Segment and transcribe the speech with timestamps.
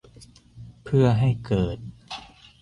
[0.83, 1.77] เพื่อให้เกิด